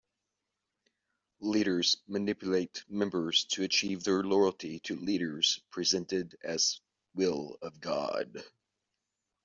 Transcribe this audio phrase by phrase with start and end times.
[1.41, 6.79] Leaders manipulate members to achieve their loyalty to leaders, presented as
[7.13, 8.43] will of God.